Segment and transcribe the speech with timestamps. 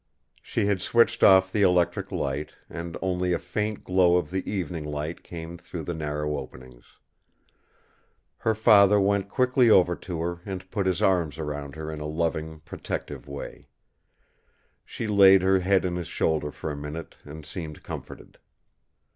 [0.41, 4.83] She had switched off the electric light, and only a faint glow of the evening
[4.83, 6.97] light came through the narrow openings.
[8.37, 12.07] Her father went quickly over to her and put his arms round her in a
[12.07, 13.67] loving protective way.
[14.83, 18.39] She laid her head on his shoulder for a minute and seemed comforted.